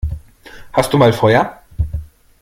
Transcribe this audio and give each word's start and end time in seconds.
Hast 0.73 0.91
du 0.91 0.97
mal 0.97 1.13
Feuer? 1.13 1.61